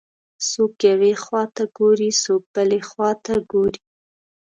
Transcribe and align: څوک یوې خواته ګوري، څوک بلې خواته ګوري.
څوک 0.49 0.73
یوې 0.89 1.13
خواته 1.23 1.63
ګوري، 1.77 2.09
څوک 2.23 2.43
بلې 2.53 2.79
خواته 2.89 3.35
ګوري. 3.51 3.81